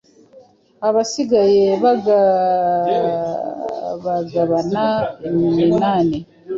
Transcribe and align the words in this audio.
abasigaye 0.87 1.65
bagabagabana 1.83 4.83
iminani 5.27 6.17